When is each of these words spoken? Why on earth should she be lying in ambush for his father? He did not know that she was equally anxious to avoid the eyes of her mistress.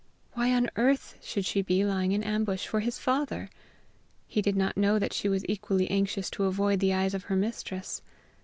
Why 0.33 0.51
on 0.55 0.71
earth 0.77 1.19
should 1.21 1.45
she 1.45 1.61
be 1.61 1.85
lying 1.85 2.11
in 2.11 2.23
ambush 2.23 2.65
for 2.65 2.79
his 2.79 2.97
father? 2.97 3.51
He 4.25 4.41
did 4.41 4.55
not 4.55 4.75
know 4.75 4.97
that 4.97 5.13
she 5.13 5.29
was 5.29 5.45
equally 5.47 5.87
anxious 5.91 6.27
to 6.31 6.45
avoid 6.45 6.79
the 6.79 6.91
eyes 6.95 7.13
of 7.13 7.25
her 7.25 7.35
mistress. 7.35 8.01